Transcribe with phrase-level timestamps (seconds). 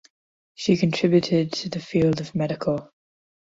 [0.55, 2.89] She contributed to the field of medical.